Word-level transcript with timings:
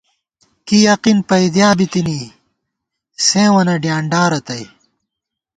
کی 0.65 0.77
یقین 0.89 1.17
پیدیا 1.29 1.69
بی 1.77 1.85
تی 1.91 1.99
تِنی، 2.01 2.19
سېوں 3.25 3.51
وَنہ 3.53 3.75
ڈیانڈا 3.83 4.21
رتئ 4.31 4.63